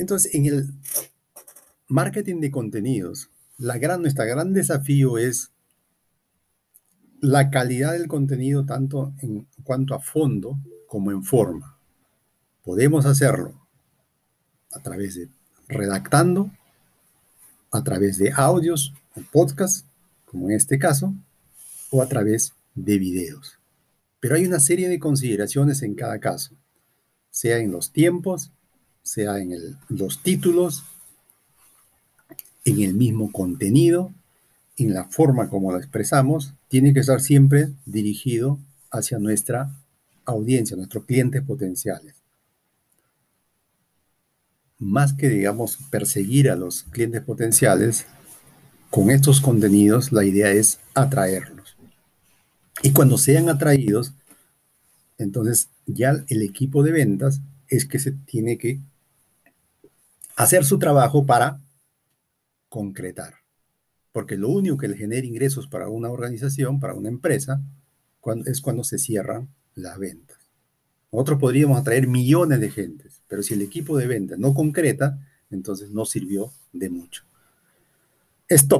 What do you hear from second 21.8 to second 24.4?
o a través de videos. Pero